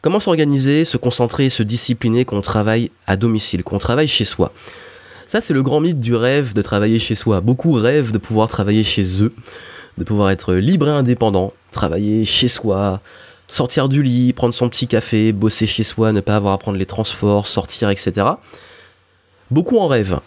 Comment 0.00 0.20
s'organiser, 0.20 0.84
se 0.84 0.96
concentrer, 0.96 1.50
se 1.50 1.64
discipliner 1.64 2.24
quand 2.24 2.36
on 2.36 2.40
travaille 2.40 2.92
à 3.08 3.16
domicile, 3.16 3.64
qu'on 3.64 3.78
travaille 3.78 4.06
chez 4.06 4.24
soi? 4.24 4.52
Ça, 5.26 5.40
c'est 5.40 5.52
le 5.52 5.62
grand 5.64 5.80
mythe 5.80 5.98
du 5.98 6.14
rêve 6.14 6.54
de 6.54 6.62
travailler 6.62 7.00
chez 7.00 7.16
soi. 7.16 7.40
Beaucoup 7.40 7.72
rêvent 7.72 8.12
de 8.12 8.18
pouvoir 8.18 8.48
travailler 8.48 8.84
chez 8.84 9.22
eux, 9.22 9.34
de 9.98 10.04
pouvoir 10.04 10.30
être 10.30 10.54
libre 10.54 10.86
et 10.86 10.92
indépendant, 10.92 11.52
travailler 11.72 12.24
chez 12.24 12.46
soi, 12.46 13.00
sortir 13.48 13.88
du 13.88 14.04
lit, 14.04 14.32
prendre 14.32 14.54
son 14.54 14.68
petit 14.68 14.86
café, 14.86 15.32
bosser 15.32 15.66
chez 15.66 15.82
soi, 15.82 16.12
ne 16.12 16.20
pas 16.20 16.36
avoir 16.36 16.54
à 16.54 16.58
prendre 16.58 16.78
les 16.78 16.86
transports, 16.86 17.48
sortir, 17.48 17.90
etc. 17.90 18.26
Beaucoup 19.50 19.78
en 19.78 19.88
rêvent. 19.88 20.20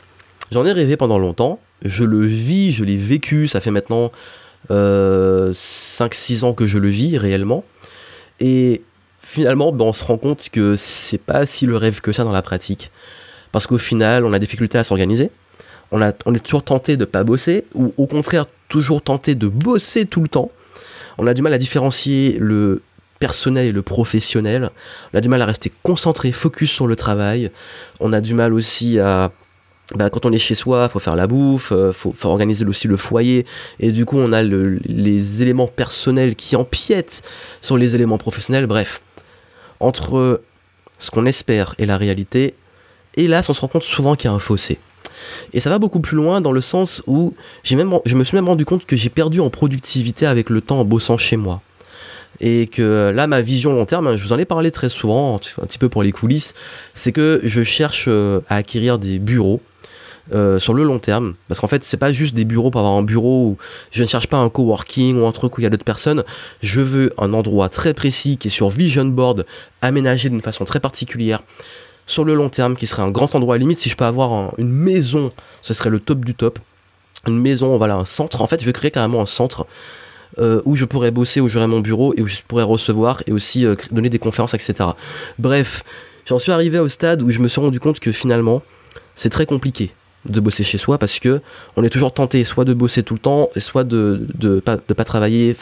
J'en 0.52 0.66
ai 0.66 0.74
rêvé 0.74 0.98
pendant 0.98 1.18
longtemps, 1.18 1.62
je 1.86 2.04
le 2.04 2.26
vis, 2.26 2.74
je 2.74 2.84
l'ai 2.84 2.98
vécu, 2.98 3.48
ça 3.48 3.62
fait 3.62 3.72
maintenant 3.72 4.12
5-6 4.70 4.72
euh, 4.72 6.44
ans 6.44 6.54
que 6.54 6.68
je 6.68 6.78
le 6.78 6.90
vis 6.90 7.18
réellement. 7.18 7.64
Et 8.42 8.82
finalement, 9.22 9.72
ben, 9.72 9.86
on 9.86 9.94
se 9.94 10.04
rend 10.04 10.18
compte 10.18 10.50
que 10.50 10.76
c'est 10.76 11.18
pas 11.18 11.46
si 11.46 11.66
le 11.66 11.78
rêve 11.78 12.02
que 12.02 12.12
ça 12.12 12.24
dans 12.24 12.32
la 12.32 12.42
pratique. 12.42 12.92
Parce 13.52 13.68
qu'au 13.68 13.78
final, 13.78 14.26
on 14.26 14.34
a 14.34 14.40
des 14.40 14.46
difficultés 14.46 14.78
à 14.78 14.84
s'organiser. 14.84 15.30
On, 15.92 16.02
a, 16.02 16.14
on 16.26 16.34
est 16.34 16.40
toujours 16.40 16.64
tenté 16.64 16.98
de 16.98 17.06
pas 17.06 17.24
bosser, 17.24 17.66
ou 17.74 17.94
au 17.98 18.08
contraire, 18.08 18.46
toujours 18.70 19.02
tenté 19.02 19.36
de 19.36 19.48
bosser 19.48 20.06
tout 20.06 20.22
le 20.22 20.28
temps. 20.28 20.52
On 21.18 21.28
a 21.28 21.34
du 21.34 21.42
mal 21.42 21.54
à 21.54 21.58
différencier 21.58 22.38
le 22.40 22.82
personnel 23.20 23.68
et 23.68 23.72
le 23.72 23.82
professionnel. 23.82 24.72
On 25.14 25.18
a 25.18 25.22
du 25.22 25.30
mal 25.30 25.42
à 25.42 25.46
rester 25.46 25.72
concentré, 25.84 26.32
focus 26.32 26.72
sur 26.72 26.88
le 26.88 26.96
travail. 26.96 27.52
On 28.00 28.14
a 28.14 28.22
du 28.22 28.34
mal 28.34 28.54
aussi 28.54 29.00
à 29.00 29.32
ben, 29.96 30.10
quand 30.10 30.26
on 30.26 30.32
est 30.32 30.38
chez 30.38 30.56
soi, 30.56 30.88
faut 30.88 31.00
faire 31.00 31.18
la 31.18 31.28
bouffe, 31.28 31.74
euh, 31.74 31.92
faut, 31.92 32.14
faut 32.14 32.30
organiser 32.30 32.66
aussi 32.66 32.88
le 32.88 32.96
foyer, 32.96 33.46
et 33.82 33.92
du 33.92 34.06
coup 34.06 34.18
on 34.18 34.32
a 34.32 34.42
les 34.42 35.42
éléments 35.42 35.68
personnels 35.68 36.36
qui 36.36 36.56
empiètent 36.56 37.24
sur 37.60 37.78
les 37.78 37.94
éléments 37.94 38.18
professionnels. 38.18 38.68
Bref, 38.68 39.02
entre 39.82 40.42
ce 41.00 41.12
qu'on 41.12 41.26
espère 41.26 41.76
et 41.78 41.86
la 41.86 41.98
réalité, 41.98 42.56
hélas, 43.16 43.50
on 43.50 43.54
se 43.54 43.62
rend 43.62 43.68
compte 43.68 43.84
souvent 43.84 44.16
qu'il 44.16 44.30
y 44.30 44.32
a 44.32 44.34
un 44.34 44.40
fossé. 44.40 44.80
Et 45.54 45.60
ça 45.60 45.70
va 45.70 45.80
beaucoup 45.80 46.00
plus 46.00 46.16
loin 46.16 46.42
dans 46.42 46.52
le 46.52 46.62
sens 46.62 47.04
où 47.08 47.34
je 47.64 47.76
me 47.76 48.24
suis 48.24 48.36
même 48.36 48.48
rendu 48.48 48.66
compte 48.66 48.86
que 48.86 48.96
j'ai 48.96 49.10
perdu 49.10 49.40
en 49.40 49.50
productivité 49.50 50.26
avec 50.26 50.50
le 50.50 50.62
temps 50.62 50.80
en 50.80 50.86
bossant 50.86 51.18
chez 51.18 51.38
moi. 51.38 51.62
Et 52.40 52.68
que 52.68 53.12
là, 53.14 53.28
ma 53.28 53.42
vision 53.42 53.72
long 53.72 53.86
terme, 53.86 54.08
hein, 54.08 54.18
je 54.18 54.24
vous 54.24 54.34
en 54.34 54.40
ai 54.40 54.46
parlé 54.46 54.72
très 54.72 54.90
souvent, 54.90 55.36
un 55.36 55.66
petit 55.68 55.78
peu 55.78 55.90
pour 55.90 56.02
les 56.02 56.12
coulisses, 56.12 56.56
c'est 56.96 57.12
que 57.12 57.40
je 57.44 57.62
cherche 57.62 58.06
euh, 58.08 58.42
à 58.50 58.56
acquérir 58.56 58.98
des 58.98 59.20
bureaux 59.20 59.62
euh, 60.34 60.60
sur 60.60 60.74
le 60.74 60.84
long 60.84 61.00
terme. 61.00 61.34
Parce 61.48 61.60
qu'en 61.60 61.68
fait, 61.68 61.84
c'est 61.84 61.98
pas 61.98 62.14
juste 62.14 62.34
des 62.34 62.46
bureaux 62.46 62.72
pour 62.72 62.80
avoir 62.80 62.96
un 62.96 63.04
bureau 63.04 63.48
où 63.48 63.58
je 63.92 64.04
ne 64.04 64.08
cherche 64.08 64.28
pas 64.28 64.38
un 64.38 64.50
coworking 64.50 65.20
ou 65.20 65.26
un 65.26 65.32
truc 65.32 65.58
où 65.58 65.62
il 65.62 65.64
y 65.64 65.68
a 65.68 65.70
d'autres 65.70 65.84
personnes. 65.84 66.24
Je 66.62 66.82
veux 66.82 67.14
un 67.18 67.34
endroit 67.34 67.70
très 67.70 67.94
précis 67.94 68.38
qui 68.38 68.48
est 68.48 68.52
sur 68.52 68.70
Vision 68.70 69.06
Board, 69.06 69.46
aménagé 69.82 70.30
d'une 70.30 70.42
façon 70.42 70.64
très 70.64 70.80
particulière. 70.80 71.42
Sur 72.08 72.24
le 72.26 72.34
long 72.34 72.50
terme, 72.50 72.76
qui 72.76 72.88
serait 72.88 73.04
un 73.04 73.12
grand 73.12 73.36
endroit 73.36 73.56
à 73.56 73.58
limite, 73.58 73.80
si 73.80 73.90
je 73.90 73.96
peux 73.96 74.06
avoir 74.06 74.54
une 74.58 74.72
maison, 74.72 75.30
ce 75.62 75.74
serait 75.74 75.90
le 75.90 76.00
top 76.00 76.26
du 76.26 76.36
top. 76.36 76.60
Une 77.28 77.40
maison, 77.40 77.78
voilà, 77.78 77.96
un 77.96 78.06
centre. 78.06 78.42
En 78.42 78.48
fait, 78.48 78.60
je 78.60 78.66
veux 78.66 78.72
créer 78.72 78.92
carrément 78.92 79.22
un 79.22 79.28
centre 79.28 79.68
euh, 80.40 80.62
où 80.66 80.76
je 80.76 80.86
pourrais 80.86 81.12
bosser, 81.12 81.42
où 81.42 81.50
j'aurais 81.50 81.68
mon 81.68 81.80
bureau 81.80 82.14
et 82.16 82.22
où 82.22 82.28
je 82.28 82.40
pourrais 82.48 82.64
recevoir 82.64 83.22
et 83.28 83.32
aussi 83.32 83.66
euh, 83.66 83.76
donner 83.92 84.10
des 84.10 84.20
conférences, 84.20 84.54
etc. 84.54 84.90
Bref, 85.40 85.84
j'en 86.26 86.40
suis 86.40 86.52
arrivé 86.52 86.80
au 86.80 86.88
stade 86.88 87.22
où 87.22 87.32
je 87.32 87.40
me 87.40 87.48
suis 87.48 87.62
rendu 87.62 87.80
compte 87.80 88.00
que 88.00 88.12
finalement, 88.12 88.62
c'est 89.16 89.30
très 89.30 89.46
compliqué 89.46 89.92
de 90.26 90.40
bosser 90.40 90.64
chez 90.64 90.78
soi 90.78 90.98
parce 90.98 91.20
que 91.20 91.42
on 91.76 91.84
est 91.84 91.90
toujours 91.90 92.14
tenté 92.14 92.44
soit 92.44 92.66
de 92.66 92.74
bosser 92.74 93.04
tout 93.04 93.16
le 93.16 93.20
temps 93.20 93.50
soit 93.58 93.84
de 93.84 94.28
de 94.36 94.60
pas, 94.60 94.78
travailler 95.04 95.56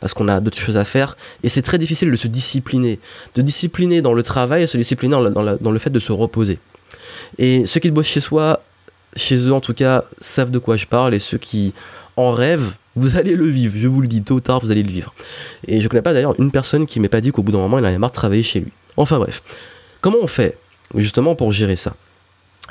parce 0.00 0.14
qu'on 0.14 0.28
a 0.28 0.40
d'autres 0.40 0.58
choses 0.58 0.76
à 0.76 0.84
faire 0.84 1.16
et 1.42 1.48
c'est 1.48 1.62
très 1.62 1.78
difficile 1.78 2.10
de 2.10 2.16
se 2.16 2.28
discipliner 2.28 3.00
de 3.34 3.42
discipliner 3.42 4.00
dans 4.00 4.12
le 4.12 4.22
travail 4.22 4.62
et 4.62 4.66
se 4.66 4.76
discipliner 4.76 5.12
dans, 5.12 5.56
dans, 5.56 5.70
le 5.70 5.78
fait 5.78 5.90
de 5.90 5.98
se 5.98 6.12
reposer 6.12 6.58
et 7.38 7.66
ceux 7.66 7.80
qui 7.80 7.90
bossent 7.90 8.06
chez 8.06 8.20
soi 8.20 8.62
chez 9.16 9.36
eux 9.48 9.52
en 9.52 9.60
tout 9.60 9.74
cas 9.74 10.04
savent 10.20 10.50
de 10.50 10.58
quoi 10.58 10.76
je 10.76 10.86
parle 10.86 11.14
et 11.14 11.18
ceux 11.18 11.38
qui 11.38 11.74
en 12.16 12.30
rêvent 12.30 12.76
vous 12.98 13.16
allez 13.16 13.36
le 13.36 13.46
vivre, 13.46 13.74
je 13.76 13.86
vous 13.86 14.00
le 14.00 14.08
dis, 14.08 14.22
tôt 14.22 14.34
ou 14.34 14.40
tard, 14.40 14.58
vous 14.58 14.72
allez 14.72 14.82
le 14.82 14.90
vivre. 14.90 15.14
Et 15.68 15.80
je 15.80 15.86
connais 15.86 16.02
pas 16.02 16.12
d'ailleurs 16.12 16.34
une 16.40 16.50
personne 16.50 16.84
qui 16.84 16.98
m'ait 16.98 17.08
pas 17.08 17.20
dit 17.20 17.30
qu'au 17.30 17.44
bout 17.44 17.52
d'un 17.52 17.58
moment, 17.58 17.78
il 17.78 17.84
en 17.84 17.88
avait 17.88 17.98
marre 17.98 18.10
de 18.10 18.16
travailler 18.16 18.42
chez 18.42 18.58
lui. 18.58 18.72
Enfin 18.96 19.18
bref. 19.18 19.42
Comment 20.00 20.18
on 20.20 20.26
fait, 20.26 20.58
justement, 20.96 21.36
pour 21.36 21.52
gérer 21.52 21.76
ça? 21.76 21.94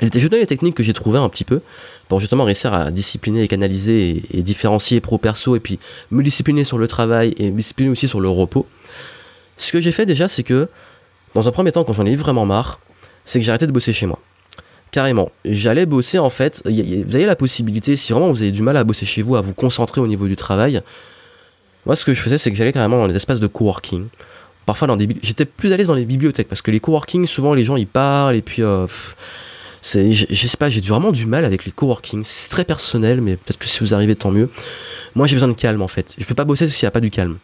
Il 0.00 0.06
était 0.06 0.20
les 0.20 0.46
techniques 0.46 0.76
que 0.76 0.82
j'ai 0.82 0.92
trouvées 0.92 1.18
un 1.18 1.28
petit 1.28 1.44
peu 1.44 1.60
pour 2.08 2.20
justement 2.20 2.44
réussir 2.44 2.72
à 2.72 2.90
discipliner 2.90 3.42
et 3.42 3.48
canaliser 3.48 4.22
et, 4.30 4.42
différencier 4.42 5.00
pro-perso 5.00 5.56
et 5.56 5.60
puis 5.60 5.78
me 6.10 6.22
discipliner 6.22 6.64
sur 6.64 6.78
le 6.78 6.86
travail 6.86 7.34
et 7.38 7.50
me 7.50 7.56
discipliner 7.56 7.90
aussi 7.90 8.06
sur 8.06 8.20
le 8.20 8.28
repos. 8.28 8.66
Ce 9.56 9.72
que 9.72 9.80
j'ai 9.80 9.90
fait 9.90 10.06
déjà, 10.06 10.28
c'est 10.28 10.44
que 10.44 10.68
dans 11.34 11.48
un 11.48 11.50
premier 11.50 11.72
temps, 11.72 11.82
quand 11.82 11.92
j'en 11.92 12.06
ai 12.06 12.14
vraiment 12.14 12.46
marre, 12.46 12.78
c'est 13.24 13.40
que 13.40 13.44
j'ai 13.44 13.50
arrêté 13.50 13.66
de 13.66 13.72
bosser 13.72 13.92
chez 13.92 14.06
moi. 14.06 14.20
Carrément. 14.92 15.30
J'allais 15.44 15.84
bosser 15.84 16.18
en 16.18 16.30
fait. 16.30 16.62
Vous 16.64 17.16
avez 17.16 17.26
la 17.26 17.36
possibilité, 17.36 17.96
si 17.96 18.12
vraiment 18.12 18.30
vous 18.30 18.42
avez 18.42 18.52
du 18.52 18.62
mal 18.62 18.76
à 18.76 18.84
bosser 18.84 19.04
chez 19.04 19.22
vous, 19.22 19.34
à 19.34 19.40
vous 19.40 19.52
concentrer 19.52 20.00
au 20.00 20.06
niveau 20.06 20.28
du 20.28 20.36
travail, 20.36 20.80
moi 21.86 21.96
ce 21.96 22.04
que 22.04 22.14
je 22.14 22.20
faisais, 22.20 22.38
c'est 22.38 22.50
que 22.50 22.56
j'allais 22.56 22.72
carrément 22.72 22.98
dans 22.98 23.08
des 23.08 23.16
espaces 23.16 23.40
de 23.40 23.48
coworking. 23.48 24.06
Parfois 24.64 24.86
dans 24.86 24.96
des. 24.96 25.08
J'étais 25.22 25.44
plus 25.44 25.72
à 25.72 25.76
l'aise 25.76 25.88
dans 25.88 25.94
les 25.94 26.04
bibliothèques 26.06 26.48
parce 26.48 26.62
que 26.62 26.70
les 26.70 26.78
coworking, 26.78 27.26
souvent 27.26 27.52
les 27.52 27.64
gens 27.64 27.76
ils 27.76 27.88
parlent 27.88 28.36
et 28.36 28.42
puis. 28.42 28.62
Euh, 28.62 28.86
je, 29.82 30.46
sais 30.46 30.56
pas, 30.56 30.70
j'ai 30.70 30.80
vraiment 30.80 31.12
du 31.12 31.26
mal 31.26 31.44
avec 31.44 31.64
les 31.64 31.72
coworking. 31.72 32.22
C'est 32.24 32.50
très 32.50 32.64
personnel, 32.64 33.20
mais 33.20 33.36
peut-être 33.36 33.58
que 33.58 33.66
si 33.66 33.80
vous 33.80 33.94
arrivez, 33.94 34.16
tant 34.16 34.30
mieux. 34.30 34.50
Moi, 35.14 35.26
j'ai 35.26 35.34
besoin 35.34 35.48
de 35.48 35.54
calme 35.54 35.82
en 35.82 35.88
fait. 35.88 36.14
Je 36.18 36.24
peux 36.24 36.34
pas 36.34 36.44
bosser 36.44 36.68
s'il 36.68 36.86
n'y 36.86 36.88
a 36.88 36.92
pas 36.92 37.00
du 37.00 37.10
calme. 37.10 37.38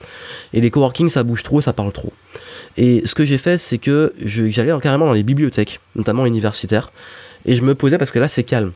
Et 0.53 0.61
les 0.61 0.71
coworking, 0.71 1.09
ça 1.09 1.22
bouge 1.22 1.43
trop, 1.43 1.61
ça 1.61 1.72
parle 1.72 1.93
trop. 1.93 2.12
Et 2.77 3.06
ce 3.06 3.15
que 3.15 3.25
j'ai 3.25 3.39
fait, 3.39 3.59
c'est 3.59 3.78
que 3.78 4.12
j'allais 4.21 4.72
carrément 4.81 5.06
dans 5.06 5.12
les 5.12 5.22
bibliothèques, 5.22 5.81
notamment 5.95 6.27
universitaires, 6.27 6.93
et 7.47 7.56
je 7.56 7.62
me 7.62 7.75
posais 7.75 7.99
parce 7.99 8.11
que 8.11 8.19
là, 8.19 8.28
c'est 8.28 8.45
calme. 8.45 8.72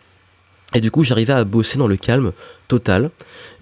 Et 0.74 0.80
du 0.80 0.90
coup, 0.90 1.02
j'arrivais 1.02 1.32
à 1.32 1.44
bosser 1.44 1.78
dans 1.78 1.88
le 1.88 1.96
calme 1.96 2.32
total. 2.68 3.10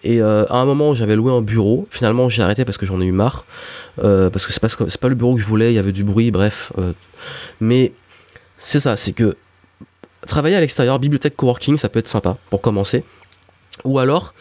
Et 0.03 0.21
euh, 0.21 0.45
à 0.47 0.57
un 0.57 0.65
moment, 0.65 0.95
j'avais 0.95 1.15
loué 1.15 1.31
un 1.31 1.41
bureau. 1.41 1.87
Finalement, 1.91 2.29
j'ai 2.29 2.43
arrêté 2.43 2.65
parce 2.65 2.79
que 2.79 2.87
j'en 2.87 3.01
ai 3.01 3.05
eu 3.05 3.13
marre. 3.13 3.45
Euh, 4.03 4.29
parce 4.29 4.45
que 4.45 4.53
c'est 4.53 4.61
pas, 4.61 4.69
pas 4.69 5.09
le 5.09 5.15
bureau 5.15 5.37
que 5.37 5.41
je 5.41 5.47
voulais, 5.47 5.73
il 5.73 5.77
y 5.77 5.79
avait 5.79 5.93
du 5.93 6.03
bruit, 6.03 6.33
bref. 6.33 6.73
Euh. 6.79 6.93
mais 7.61 7.93
c'est 8.59 8.81
ça, 8.81 8.97
c'est 8.97 9.13
que 9.13 9.37
travailler 10.27 10.57
à 10.57 10.61
l'extérieur, 10.61 10.99
bibliothèque 10.99 11.37
coworking, 11.37 11.77
ça 11.79 11.89
peut 11.89 11.99
être 11.99 12.09
sympa 12.09 12.37
pour 12.51 12.61
commencer. 12.61 13.05
Ou 13.85 13.99
alors, 13.99 14.35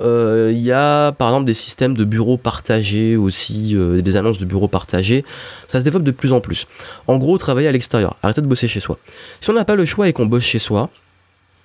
euh, 0.00 0.50
il 0.52 0.60
y 0.60 0.72
a 0.72 1.12
par 1.12 1.28
exemple 1.28 1.46
des 1.46 1.54
systèmes 1.54 1.96
de 1.96 2.04
bureaux 2.04 2.36
partagés 2.36 3.16
aussi, 3.16 3.74
euh, 3.74 4.02
des 4.02 4.16
annonces 4.16 4.38
de 4.38 4.44
bureaux 4.44 4.68
partagés. 4.68 5.24
Ça 5.68 5.80
se 5.80 5.84
développe 5.84 6.04
de 6.04 6.10
plus 6.10 6.32
en 6.32 6.40
plus. 6.40 6.66
En 7.06 7.18
gros, 7.18 7.38
travailler 7.38 7.68
à 7.68 7.72
l'extérieur, 7.72 8.16
arrêtez 8.22 8.40
de 8.40 8.46
bosser 8.46 8.68
chez 8.68 8.80
soi. 8.80 8.98
Si 9.40 9.50
on 9.50 9.54
n'a 9.54 9.64
pas 9.64 9.74
le 9.74 9.86
choix 9.86 10.08
et 10.08 10.12
qu'on 10.12 10.26
bosse 10.26 10.44
chez 10.44 10.58
soi, 10.58 10.90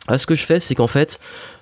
ah, 0.07 0.17
ce 0.17 0.25
que 0.25 0.35
je 0.35 0.43
fais, 0.43 0.59
c'est 0.59 0.73
qu'en 0.73 0.87
fait, 0.87 1.19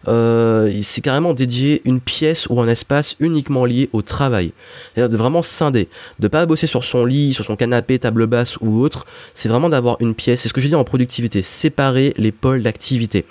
euh, 0.08 0.74
c'est 0.82 1.02
carrément 1.02 1.34
dédié 1.34 1.82
une 1.84 2.00
pièce 2.00 2.48
ou 2.50 2.62
un 2.62 2.70
espace 2.70 3.18
uniquement 3.20 3.66
lié 3.66 3.90
au 3.92 4.02
travail. 4.02 4.54
C'est-à-dire 4.94 5.10
de 5.10 5.18
vraiment 5.18 5.42
scinder, 5.42 5.90
de 6.20 6.28
pas 6.30 6.46
bosser 6.46 6.66
sur 6.66 6.86
son 6.86 7.04
lit, 7.04 7.34
sur 7.34 7.44
son 7.44 7.58
canapé, 7.58 8.00
table 8.00 8.28
basse 8.28 8.58
ou 8.62 8.82
autre. 8.82 9.06
C'est 9.34 9.50
vraiment 9.50 9.68
d'avoir 9.68 9.98
une 10.00 10.16
pièce. 10.16 10.42
C'est 10.42 10.50
ce 10.50 10.54
que 10.54 10.62
je 10.62 10.70
dis 10.70 10.76
en 10.76 10.86
productivité, 10.86 11.42
séparer 11.42 12.14
les 12.18 12.32
pôles 12.32 12.64
d'activité. 12.64 13.26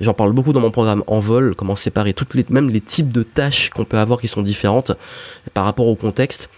J'en 0.00 0.14
parle 0.14 0.32
beaucoup 0.32 0.54
dans 0.54 0.60
mon 0.60 0.70
programme 0.70 1.04
en 1.06 1.20
vol, 1.20 1.54
comment 1.54 1.76
séparer 1.76 2.14
toutes 2.14 2.34
les, 2.34 2.46
même 2.48 2.70
les 2.70 2.80
types 2.80 3.12
de 3.12 3.22
tâches 3.22 3.70
qu'on 3.70 3.84
peut 3.84 3.98
avoir 3.98 4.20
qui 4.20 4.28
sont 4.28 4.42
différentes 4.42 4.92
par 5.52 5.64
rapport 5.64 5.86
au 5.86 5.96
contexte. 5.96 6.48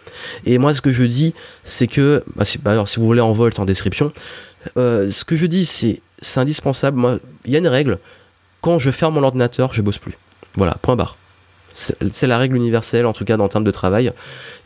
Et 0.46 0.58
moi, 0.58 0.72
ce 0.72 0.80
que 0.80 0.90
je 0.90 1.02
dis, 1.02 1.34
c'est 1.64 1.88
que, 1.88 2.22
bah, 2.36 2.44
bah, 2.62 2.84
si 2.86 3.00
vous 3.00 3.06
voulez 3.06 3.20
en 3.20 3.32
vol, 3.32 3.52
c'est 3.52 3.60
en 3.60 3.64
description. 3.64 4.12
Euh, 4.76 5.10
ce 5.10 5.24
que 5.24 5.36
je 5.36 5.46
dis, 5.46 5.64
c'est 5.64 6.00
c'est 6.20 6.40
indispensable. 6.40 7.20
Il 7.44 7.52
y 7.52 7.56
a 7.56 7.58
une 7.58 7.68
règle. 7.68 7.98
Quand 8.60 8.78
je 8.78 8.90
ferme 8.90 9.14
mon 9.14 9.22
ordinateur, 9.22 9.72
je 9.72 9.82
bosse 9.82 9.98
plus. 9.98 10.18
Voilà, 10.56 10.76
point 10.82 10.96
barre. 10.96 11.16
C'est 11.74 12.26
la 12.26 12.38
règle 12.38 12.56
universelle, 12.56 13.06
en 13.06 13.12
tout 13.12 13.24
cas 13.24 13.36
dans 13.36 13.46
termes 13.48 13.64
de 13.64 13.70
travail. 13.70 14.12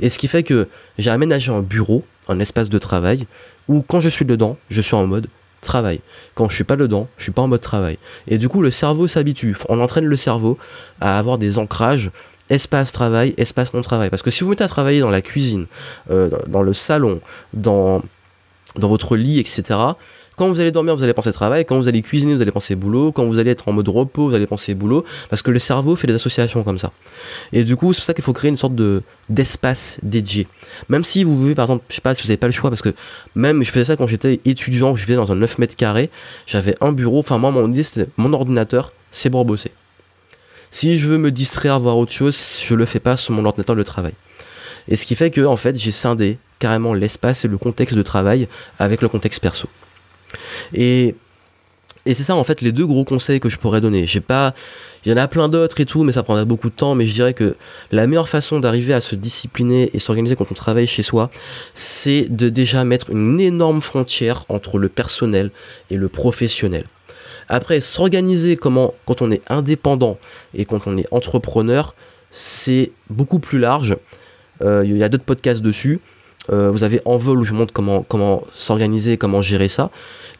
Et 0.00 0.08
ce 0.08 0.16
qui 0.16 0.28
fait 0.28 0.42
que 0.42 0.68
j'ai 0.98 1.10
aménagé 1.10 1.52
un 1.52 1.60
bureau, 1.60 2.04
un 2.28 2.40
espace 2.40 2.70
de 2.70 2.78
travail, 2.78 3.26
où 3.68 3.82
quand 3.82 4.00
je 4.00 4.08
suis 4.08 4.24
dedans, 4.24 4.56
je 4.70 4.80
suis 4.80 4.94
en 4.94 5.06
mode 5.06 5.26
travail. 5.60 6.00
Quand 6.34 6.48
je 6.48 6.54
suis 6.54 6.64
pas 6.64 6.76
dedans, 6.76 7.08
je 7.18 7.24
suis 7.24 7.32
pas 7.32 7.42
en 7.42 7.48
mode 7.48 7.60
travail. 7.60 7.98
Et 8.28 8.38
du 8.38 8.48
coup, 8.48 8.62
le 8.62 8.70
cerveau 8.70 9.08
s'habitue. 9.08 9.56
On 9.68 9.80
entraîne 9.80 10.06
le 10.06 10.16
cerveau 10.16 10.58
à 11.00 11.18
avoir 11.18 11.36
des 11.36 11.58
ancrages 11.58 12.10
espace 12.50 12.92
travail, 12.92 13.34
espace 13.36 13.72
non 13.74 13.80
travail. 13.80 14.10
Parce 14.10 14.22
que 14.22 14.30
si 14.30 14.44
vous 14.44 14.50
mettez 14.50 14.64
à 14.64 14.68
travailler 14.68 15.00
dans 15.00 15.10
la 15.10 15.22
cuisine, 15.22 15.66
euh, 16.10 16.30
dans 16.46 16.62
le 16.62 16.72
salon, 16.72 17.20
dans, 17.52 18.02
dans 18.76 18.88
votre 18.88 19.16
lit, 19.16 19.38
etc., 19.38 19.78
Quand 20.36 20.48
vous 20.48 20.60
allez 20.60 20.70
dormir, 20.70 20.96
vous 20.96 21.02
allez 21.02 21.12
penser 21.12 21.30
travail. 21.30 21.64
Quand 21.66 21.76
vous 21.76 21.88
allez 21.88 22.00
cuisiner, 22.00 22.34
vous 22.34 22.40
allez 22.40 22.52
penser 22.52 22.74
boulot. 22.74 23.12
Quand 23.12 23.24
vous 23.26 23.38
allez 23.38 23.50
être 23.50 23.68
en 23.68 23.72
mode 23.72 23.88
repos, 23.88 24.28
vous 24.28 24.34
allez 24.34 24.46
penser 24.46 24.74
boulot. 24.74 25.04
Parce 25.28 25.42
que 25.42 25.50
le 25.50 25.58
cerveau 25.58 25.94
fait 25.94 26.06
des 26.06 26.14
associations 26.14 26.62
comme 26.64 26.78
ça. 26.78 26.92
Et 27.52 27.64
du 27.64 27.76
coup, 27.76 27.92
c'est 27.92 28.00
pour 28.00 28.06
ça 28.06 28.14
qu'il 28.14 28.24
faut 28.24 28.32
créer 28.32 28.48
une 28.48 28.56
sorte 28.56 28.74
de 28.74 29.02
d'espace 29.28 29.98
dédié. 30.02 30.48
Même 30.88 31.04
si 31.04 31.22
vous 31.22 31.34
voulez, 31.34 31.54
par 31.54 31.66
exemple, 31.66 31.84
je 31.90 31.96
sais 31.96 32.00
pas 32.00 32.14
si 32.14 32.22
vous 32.22 32.28
n'avez 32.28 32.38
pas 32.38 32.46
le 32.46 32.52
choix, 32.52 32.70
parce 32.70 32.82
que 32.82 32.94
même 33.34 33.62
je 33.62 33.70
faisais 33.70 33.84
ça 33.84 33.96
quand 33.96 34.06
j'étais 34.06 34.40
étudiant, 34.44 34.96
je 34.96 35.04
vivais 35.04 35.16
dans 35.16 35.30
un 35.32 35.36
9 35.36 35.58
mètres 35.58 35.76
carrés, 35.76 36.10
j'avais 36.46 36.74
un 36.80 36.92
bureau. 36.92 37.18
Enfin, 37.18 37.38
moi, 37.38 37.50
mon 37.50 37.72
mon 38.16 38.32
ordinateur, 38.32 38.92
c'est 39.10 39.30
pour 39.30 39.44
bosser. 39.44 39.70
Si 40.70 40.98
je 40.98 41.08
veux 41.08 41.18
me 41.18 41.30
distraire, 41.30 41.78
voir 41.78 41.98
autre 41.98 42.12
chose, 42.12 42.62
je 42.66 42.74
le 42.74 42.86
fais 42.86 43.00
pas 43.00 43.18
sur 43.18 43.34
mon 43.34 43.44
ordinateur 43.44 43.76
de 43.76 43.82
travail. 43.82 44.14
Et 44.88 44.96
ce 44.96 45.04
qui 45.04 45.14
fait 45.14 45.30
que, 45.30 45.42
en 45.44 45.56
fait, 45.56 45.78
j'ai 45.78 45.90
scindé 45.90 46.38
carrément 46.58 46.94
l'espace 46.94 47.44
et 47.44 47.48
le 47.48 47.58
contexte 47.58 47.94
de 47.94 48.02
travail 48.02 48.48
avec 48.78 49.02
le 49.02 49.08
contexte 49.08 49.42
perso. 49.42 49.68
Et, 50.74 51.14
c'est 52.04 52.14
ça 52.24 52.34
en 52.34 52.42
fait 52.42 52.62
les 52.62 52.72
deux 52.72 52.86
gros 52.86 53.04
conseils 53.04 53.38
que 53.38 53.48
je 53.48 53.58
pourrais 53.58 53.80
donner. 53.80 54.06
J'ai 54.06 54.20
pas, 54.20 54.54
il 55.04 55.12
y 55.12 55.14
en 55.14 55.16
a 55.16 55.28
plein 55.28 55.48
d'autres 55.48 55.80
et 55.80 55.86
tout, 55.86 56.02
mais 56.02 56.10
ça 56.10 56.24
prendrait 56.24 56.44
beaucoup 56.44 56.68
de 56.68 56.74
temps. 56.74 56.96
Mais 56.96 57.06
je 57.06 57.12
dirais 57.12 57.32
que 57.32 57.54
la 57.92 58.08
meilleure 58.08 58.28
façon 58.28 58.58
d'arriver 58.58 58.92
à 58.92 59.00
se 59.00 59.14
discipliner 59.14 59.90
et 59.94 60.00
s'organiser 60.00 60.34
quand 60.34 60.50
on 60.50 60.54
travaille 60.54 60.88
chez 60.88 61.02
soi, 61.02 61.30
c'est 61.74 62.26
de 62.28 62.48
déjà 62.48 62.82
mettre 62.84 63.10
une 63.10 63.40
énorme 63.40 63.80
frontière 63.80 64.44
entre 64.48 64.78
le 64.78 64.88
personnel 64.88 65.52
et 65.90 65.96
le 65.96 66.08
professionnel. 66.08 66.86
Après, 67.48 67.80
s'organiser 67.80 68.56
comment 68.56 68.94
quand 69.04 69.22
on 69.22 69.30
est 69.30 69.42
indépendant 69.48 70.18
et 70.54 70.64
quand 70.64 70.86
on 70.86 70.96
est 70.96 71.06
entrepreneur, 71.12 71.94
c'est 72.30 72.92
beaucoup 73.10 73.38
plus 73.38 73.58
large. 73.58 73.96
Euh, 74.62 74.82
il 74.84 74.96
y 74.96 75.04
a 75.04 75.08
d'autres 75.08 75.24
podcasts 75.24 75.62
dessus. 75.62 76.00
Euh, 76.50 76.70
vous 76.70 76.82
avez 76.82 77.00
en 77.04 77.16
vol 77.18 77.38
où 77.38 77.44
je 77.44 77.52
montre 77.52 77.72
comment, 77.72 78.02
comment 78.02 78.42
s'organiser, 78.52 79.16
comment 79.16 79.42
gérer 79.42 79.68
ça. 79.68 79.90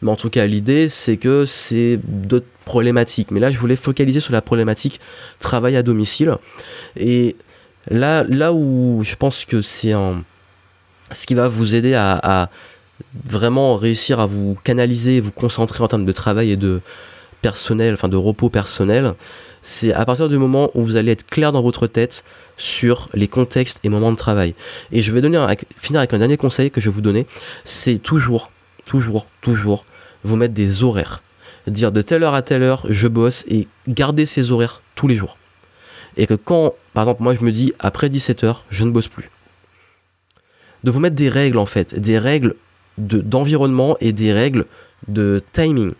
Mais 0.01 0.11
en 0.11 0.15
tout 0.15 0.29
cas, 0.29 0.45
l'idée, 0.45 0.89
c'est 0.89 1.17
que 1.17 1.45
c'est 1.45 1.99
d'autres 2.03 2.45
problématiques. 2.65 3.31
Mais 3.31 3.39
là, 3.39 3.51
je 3.51 3.57
voulais 3.57 3.75
focaliser 3.75 4.19
sur 4.19 4.33
la 4.33 4.41
problématique 4.41 4.99
travail 5.39 5.77
à 5.77 5.83
domicile. 5.83 6.35
Et 6.97 7.35
là, 7.89 8.23
là 8.27 8.53
où 8.53 9.01
je 9.03 9.15
pense 9.15 9.45
que 9.45 9.61
c'est 9.61 9.93
ce 11.11 11.25
qui 11.25 11.33
va 11.35 11.47
vous 11.47 11.75
aider 11.75 11.93
à, 11.93 12.49
vraiment 13.25 13.75
réussir 13.75 14.19
à 14.19 14.25
vous 14.25 14.57
canaliser, 14.63 15.19
vous 15.19 15.31
concentrer 15.31 15.83
en 15.83 15.87
termes 15.87 16.05
de 16.05 16.11
travail 16.11 16.51
et 16.51 16.57
de 16.57 16.81
personnel, 17.43 17.93
enfin 17.93 18.07
de 18.07 18.17
repos 18.17 18.49
personnel, 18.49 19.13
c'est 19.61 19.93
à 19.93 20.05
partir 20.05 20.29
du 20.29 20.37
moment 20.39 20.71
où 20.73 20.81
vous 20.81 20.95
allez 20.95 21.11
être 21.11 21.27
clair 21.27 21.51
dans 21.51 21.61
votre 21.61 21.85
tête 21.85 22.23
sur 22.57 23.09
les 23.13 23.27
contextes 23.27 23.79
et 23.83 23.89
moments 23.89 24.11
de 24.11 24.17
travail. 24.17 24.55
Et 24.91 25.03
je 25.03 25.11
vais 25.11 25.21
donner 25.21 25.45
finir 25.75 25.99
avec 25.99 26.13
un 26.13 26.19
dernier 26.19 26.37
conseil 26.37 26.71
que 26.71 26.81
je 26.81 26.89
vais 26.89 26.95
vous 26.95 27.01
donner, 27.01 27.27
c'est 27.65 27.99
toujours, 27.99 28.49
toujours, 28.85 29.27
toujours 29.41 29.85
vous 30.23 30.37
mettre 30.37 30.53
des 30.53 30.83
horaires. 30.83 31.21
Dire 31.67 31.91
de 31.91 32.01
telle 32.01 32.23
heure 32.23 32.33
à 32.33 32.41
telle 32.41 32.63
heure, 32.63 32.85
je 32.89 33.07
bosse 33.07 33.45
et 33.49 33.67
garder 33.87 34.25
ces 34.25 34.51
horaires 34.51 34.81
tous 34.95 35.07
les 35.07 35.15
jours. 35.15 35.37
Et 36.15 36.27
que 36.27 36.33
quand, 36.33 36.73
par 36.93 37.03
exemple, 37.03 37.23
moi 37.23 37.35
je 37.35 37.43
me 37.43 37.51
dis 37.51 37.73
après 37.77 38.07
17h, 38.07 38.55
je 38.69 38.83
ne 38.85 38.91
bosse 38.91 39.09
plus. 39.09 39.29
De 40.85 40.91
vous 40.91 40.99
mettre 40.99 41.15
des 41.15 41.29
règles 41.29 41.57
en 41.57 41.65
fait, 41.65 41.99
des 41.99 42.17
règles 42.17 42.55
d'environnement 42.97 43.97
et 43.99 44.13
des 44.13 44.31
règles 44.31 44.65
de 45.07 45.41
timing. 45.51 45.93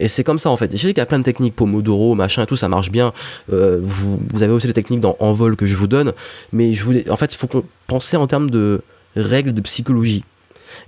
Et 0.00 0.08
c'est 0.08 0.24
comme 0.24 0.38
ça 0.38 0.50
en 0.50 0.56
fait. 0.56 0.70
Je 0.72 0.76
sais 0.76 0.88
qu'il 0.88 0.98
y 0.98 1.00
a 1.00 1.06
plein 1.06 1.18
de 1.18 1.24
techniques, 1.24 1.56
Pomodoro, 1.56 2.14
machin 2.14 2.42
et 2.42 2.46
tout, 2.46 2.56
ça 2.56 2.68
marche 2.68 2.90
bien. 2.90 3.12
Euh, 3.52 3.80
vous, 3.82 4.18
avez 4.42 4.52
aussi 4.52 4.66
des 4.66 4.72
techniques 4.72 5.00
dans 5.00 5.16
Envol 5.18 5.56
que 5.56 5.66
je 5.66 5.74
vous 5.74 5.86
donne. 5.86 6.12
Mais 6.52 6.72
en 7.10 7.16
fait, 7.16 7.34
il 7.34 7.36
faut 7.36 7.46
qu'on 7.46 7.64
pense 7.86 8.14
en 8.14 8.26
termes 8.26 8.50
de 8.50 8.82
règles 9.16 9.52
de 9.52 9.60
psychologie. 9.60 10.24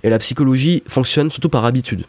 Et 0.03 0.09
la 0.09 0.17
psychologie 0.19 0.83
fonctionne 0.87 1.31
surtout 1.31 1.49
par 1.49 1.65
habitude. 1.65 2.05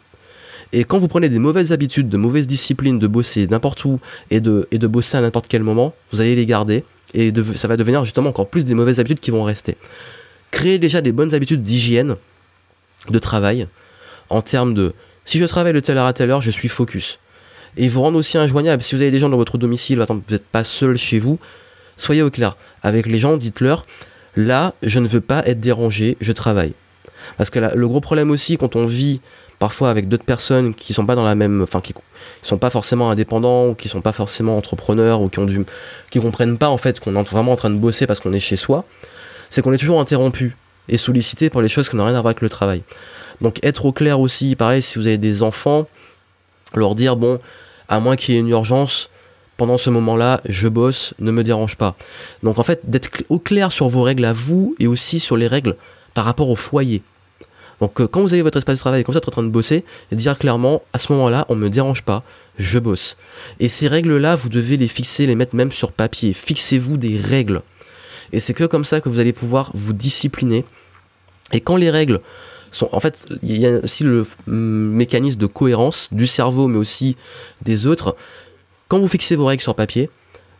Et 0.71 0.85
quand 0.85 0.97
vous 0.97 1.07
prenez 1.07 1.29
des 1.29 1.39
mauvaises 1.39 1.71
habitudes, 1.71 2.09
de 2.09 2.17
mauvaises 2.17 2.47
disciplines, 2.47 2.97
de 2.97 3.07
bosser 3.07 3.47
n'importe 3.47 3.85
où 3.85 3.99
et 4.31 4.39
de, 4.39 4.87
bosser 4.87 5.17
à 5.17 5.21
n'importe 5.21 5.47
quel 5.47 5.61
moment, 5.61 5.93
vous 6.11 6.19
allez 6.19 6.35
les 6.35 6.47
garder 6.47 6.83
et 7.13 7.31
ça 7.55 7.67
va 7.67 7.77
devenir 7.77 8.03
justement 8.05 8.29
encore 8.29 8.49
plus 8.49 8.65
des 8.65 8.73
mauvaises 8.73 8.99
habitudes 8.99 9.19
qui 9.19 9.29
vont 9.29 9.43
rester. 9.43 9.77
Créez 10.49 10.79
déjà 10.79 11.01
des 11.01 11.11
bonnes 11.11 11.35
habitudes 11.35 11.61
d'hygiène, 11.61 12.15
de 13.09 13.19
travail, 13.19 13.67
en 14.29 14.41
termes 14.41 14.73
de 14.73 14.93
si 15.25 15.39
je 15.39 15.45
travaille 15.45 15.73
de 15.73 15.79
telle 15.79 15.97
heure 15.97 16.05
à 16.05 16.13
telle 16.13 16.31
heure, 16.31 16.41
je 16.41 16.51
suis 16.51 16.67
focus. 16.67 17.19
Et 17.77 17.87
vous 17.87 18.01
rendre 18.01 18.17
aussi 18.17 18.37
injoignable. 18.37 18.83
Si 18.83 18.95
vous 18.95 19.01
avez 19.01 19.11
des 19.11 19.19
gens 19.19 19.29
dans 19.29 19.37
votre 19.37 19.57
domicile, 19.57 20.03
vous 20.07 20.21
n'êtes 20.29 20.45
pas 20.45 20.63
seul 20.63 20.97
chez 20.97 21.19
vous, 21.19 21.39
soyez 21.97 22.21
au 22.21 22.29
clair. 22.29 22.55
Avec 22.83 23.07
les 23.07 23.19
gens, 23.19 23.37
dites-leur, 23.37 23.85
là, 24.35 24.73
je 24.83 24.99
ne 24.99 25.07
veux 25.07 25.21
pas 25.21 25.43
être 25.45 25.59
dérangé, 25.59 26.17
je 26.21 26.31
travaille. 26.31 26.73
Parce 27.37 27.49
que 27.49 27.59
le 27.59 27.87
gros 27.87 28.01
problème 28.01 28.31
aussi, 28.31 28.57
quand 28.57 28.75
on 28.75 28.85
vit 28.85 29.21
parfois 29.59 29.89
avec 29.89 30.09
d'autres 30.09 30.25
personnes 30.25 30.73
qui 30.73 30.93
sont 30.93 31.05
pas 31.05 31.15
dans 31.15 31.23
la 31.23 31.35
même, 31.35 31.61
enfin 31.61 31.79
qui 31.79 31.93
sont 32.41 32.57
pas 32.57 32.69
forcément 32.69 33.09
indépendants 33.09 33.69
ou 33.69 33.75
qui 33.75 33.87
sont 33.87 34.01
pas 34.01 34.11
forcément 34.11 34.57
entrepreneurs 34.57 35.21
ou 35.21 35.29
qui 35.29 35.39
ont 35.39 35.45
du, 35.45 35.63
qui 36.09 36.19
comprennent 36.19 36.57
pas 36.57 36.67
en 36.67 36.77
fait 36.77 36.99
qu'on 36.99 37.15
est 37.15 37.29
vraiment 37.29 37.53
en 37.53 37.55
train 37.55 37.69
de 37.69 37.77
bosser 37.77 38.05
parce 38.05 38.19
qu'on 38.19 38.33
est 38.33 38.41
chez 38.41 38.57
soi, 38.57 38.83
c'est 39.49 39.61
qu'on 39.61 39.71
est 39.71 39.77
toujours 39.77 40.01
interrompu 40.01 40.57
et 40.89 40.97
sollicité 40.97 41.49
pour 41.49 41.61
les 41.61 41.69
choses 41.69 41.89
qui 41.89 41.95
n'ont 41.95 42.05
rien 42.05 42.15
à 42.15 42.21
voir 42.21 42.31
avec 42.31 42.41
le 42.41 42.49
travail. 42.49 42.83
Donc 43.41 43.59
être 43.63 43.85
au 43.85 43.91
clair 43.91 44.19
aussi, 44.19 44.55
pareil, 44.55 44.81
si 44.81 44.99
vous 44.99 45.07
avez 45.07 45.17
des 45.17 45.43
enfants, 45.43 45.87
leur 46.75 46.95
dire, 46.95 47.15
bon, 47.15 47.39
à 47.89 47.99
moins 47.99 48.15
qu'il 48.15 48.33
y 48.35 48.37
ait 48.37 48.41
une 48.41 48.49
urgence, 48.49 49.09
pendant 49.57 49.77
ce 49.77 49.89
moment-là, 49.89 50.41
je 50.45 50.67
bosse, 50.67 51.13
ne 51.19 51.31
me 51.31 51.43
dérange 51.43 51.75
pas. 51.75 51.95
Donc 52.41 52.57
en 52.57 52.63
fait, 52.63 52.81
d'être 52.89 53.09
au 53.29 53.39
clair 53.39 53.71
sur 53.71 53.87
vos 53.87 54.01
règles 54.01 54.25
à 54.25 54.33
vous 54.33 54.75
et 54.79 54.87
aussi 54.87 55.19
sur 55.19 55.37
les 55.37 55.47
règles 55.47 55.75
par 56.13 56.25
rapport 56.25 56.49
au 56.49 56.55
foyer. 56.55 57.01
Donc 57.79 57.99
euh, 57.99 58.07
quand 58.07 58.21
vous 58.21 58.33
avez 58.33 58.41
votre 58.41 58.57
espace 58.57 58.75
de 58.75 58.79
travail 58.79 59.01
et 59.01 59.03
quand 59.03 59.11
vous 59.11 59.17
êtes 59.17 59.27
en 59.27 59.31
train 59.31 59.43
de 59.43 59.49
bosser, 59.49 59.83
dire 60.11 60.37
clairement, 60.37 60.81
à 60.93 60.97
ce 60.97 61.11
moment-là, 61.13 61.45
on 61.49 61.55
ne 61.55 61.61
me 61.61 61.69
dérange 61.69 62.03
pas, 62.03 62.23
je 62.57 62.79
bosse. 62.79 63.17
Et 63.59 63.69
ces 63.69 63.87
règles-là, 63.87 64.35
vous 64.35 64.49
devez 64.49 64.77
les 64.77 64.87
fixer, 64.87 65.27
les 65.27 65.35
mettre 65.35 65.55
même 65.55 65.71
sur 65.71 65.91
papier. 65.91 66.33
Fixez-vous 66.33 66.97
des 66.97 67.17
règles. 67.17 67.61
Et 68.33 68.41
c'est 68.41 68.53
que 68.53 68.65
comme 68.65 68.83
ça 68.83 68.99
que 68.99 69.07
vous 69.07 69.19
allez 69.19 69.31
pouvoir 69.31 69.71
vous 69.73 69.93
discipliner. 69.93 70.65
Et 71.53 71.61
quand 71.61 71.77
les 71.77 71.89
règles 71.89 72.19
en 72.91 72.99
fait, 72.99 73.25
il 73.43 73.59
y 73.59 73.67
a 73.67 73.77
aussi 73.83 74.03
le 74.03 74.25
mécanisme 74.47 75.39
de 75.39 75.45
cohérence 75.45 76.11
du 76.11 76.25
cerveau, 76.25 76.67
mais 76.67 76.77
aussi 76.77 77.15
des 77.61 77.85
autres. 77.85 78.15
Quand 78.87 78.99
vous 78.99 79.07
fixez 79.07 79.35
vos 79.35 79.45
règles 79.45 79.61
sur 79.61 79.75
papier, 79.75 80.09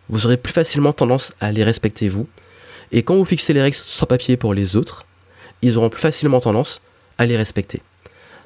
vous 0.09 0.25
aurez 0.25 0.37
plus 0.37 0.53
facilement 0.53 0.93
tendance 0.93 1.33
à 1.41 1.51
les 1.51 1.63
respecter 1.63 2.09
vous. 2.09 2.27
Et 2.91 3.03
quand 3.03 3.15
vous 3.15 3.25
fixez 3.25 3.53
les 3.53 3.61
règles 3.61 3.75
sur 3.75 4.05
papier 4.05 4.37
pour 4.37 4.53
les 4.53 4.75
autres, 4.75 5.05
ils 5.61 5.77
auront 5.77 5.89
plus 5.89 6.01
facilement 6.01 6.39
tendance 6.39 6.81
à 7.17 7.25
les 7.25 7.37
respecter. 7.37 7.81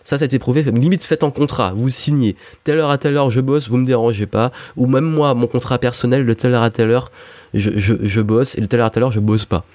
Ça, 0.07 0.15
été 0.23 0.39
prouvé, 0.39 0.63
limite 0.63 1.03
fait 1.03 1.21
en 1.25 1.31
contrat, 1.31 1.73
vous 1.75 1.89
signez, 1.89 2.37
telle 2.63 2.79
heure 2.79 2.91
à 2.91 2.97
telle 2.97 3.17
heure 3.17 3.29
je 3.29 3.41
bosse, 3.41 3.67
vous 3.67 3.75
me 3.75 3.85
dérangez 3.85 4.25
pas, 4.25 4.53
ou 4.77 4.87
même 4.87 5.03
moi, 5.03 5.33
mon 5.33 5.47
contrat 5.47 5.79
personnel, 5.79 6.25
de 6.25 6.33
telle 6.33 6.53
heure 6.53 6.63
à 6.63 6.69
telle 6.69 6.91
heure 6.91 7.11
je, 7.53 7.71
je 7.75 8.21
bosse, 8.21 8.57
et 8.57 8.61
de 8.61 8.67
telle 8.67 8.79
heure 8.79 8.85
à 8.85 8.89
telle 8.89 9.03
heure 9.03 9.11
je 9.11 9.19
bosse 9.19 9.43
pas. 9.43 9.65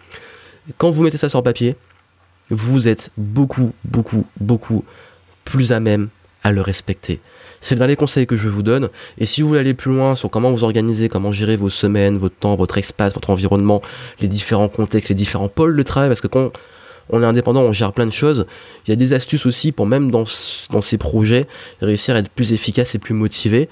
Quand 0.78 0.90
vous 0.90 1.02
mettez 1.02 1.18
ça 1.18 1.28
sur 1.28 1.42
papier, 1.42 1.76
vous 2.49 2.88
êtes 2.88 3.11
beaucoup, 3.18 3.73
beaucoup, 3.85 4.25
beaucoup 4.40 4.87
plus 5.45 5.71
à 5.71 5.80
même 5.80 6.09
à 6.42 6.50
le 6.50 6.62
respecter. 6.62 7.21
C'est 7.61 7.75
le 7.75 7.80
dernier 7.80 7.97
conseil 7.97 8.26
que 8.26 8.38
je 8.38 8.49
vous 8.49 8.62
donne. 8.62 8.88
Et 9.18 9.26
si 9.26 9.42
vous 9.42 9.49
voulez 9.49 9.61
aller 9.61 9.75
plus 9.75 9.92
loin 9.92 10.14
sur 10.14 10.30
comment 10.30 10.50
vous 10.50 10.64
organiser, 10.64 11.11
comment 11.11 11.30
gérer 11.30 11.56
vos 11.56 11.68
semaines, 11.68 12.16
votre 12.16 12.37
temps, 12.37 12.56
votre 12.56 12.78
espace, 12.78 13.12
votre 13.12 13.28
environnement, 13.28 13.83
les 14.21 14.28
différents 14.28 14.71
contextes, 14.71 15.11
les 15.11 15.14
différents 15.14 15.49
pôles 15.49 15.76
de 15.76 15.83
travail, 15.83 16.09
parce 16.09 16.23
que 16.23 16.26
quand 16.26 16.52
on 17.11 17.23
est 17.23 17.26
indépendant, 17.26 17.62
on 17.62 17.73
gère 17.73 17.92
plein 17.92 18.06
de 18.06 18.12
choses. 18.12 18.47
Il 18.87 18.90
y 18.90 18.92
a 18.92 18.97
des 18.97 19.12
astuces 19.12 19.47
aussi 19.47 19.73
pour 19.73 19.87
même 19.87 20.11
dans, 20.11 20.25
dans 20.71 20.80
ces 20.80 20.99
projets 20.99 21.47
réussir 21.80 22.14
à 22.14 22.18
être 22.18 22.30
plus 22.30 22.52
efficace 22.52 22.94
et 22.94 22.99
plus 22.99 23.14
motivé. 23.14 23.68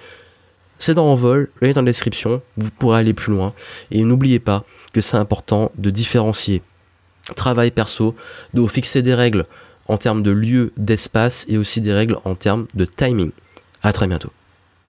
C'est 0.78 0.94
dans 0.94 1.06
Envol, 1.06 1.50
le 1.60 1.66
lien 1.66 1.70
est 1.70 1.74
dans 1.74 1.82
la 1.82 1.86
description, 1.86 2.40
vous 2.56 2.70
pourrez 2.70 3.00
aller 3.00 3.12
plus 3.12 3.32
loin. 3.32 3.52
Et 3.90 4.02
n'oubliez 4.02 4.38
pas 4.38 4.64
que 4.92 5.00
c'est 5.00 5.16
important 5.16 5.70
de 5.76 5.90
différencier 5.90 6.62
travail 7.36 7.70
perso, 7.70 8.14
de 8.54 8.66
fixer 8.66 9.02
des 9.02 9.14
règles 9.14 9.46
en 9.88 9.96
termes 9.96 10.22
de 10.22 10.30
lieu, 10.30 10.72
d'espace 10.76 11.46
et 11.48 11.58
aussi 11.58 11.80
des 11.80 11.92
règles 11.92 12.16
en 12.24 12.34
termes 12.34 12.66
de 12.74 12.84
timing. 12.84 13.30
À 13.82 13.92
très 13.92 14.06
bientôt. 14.06 14.30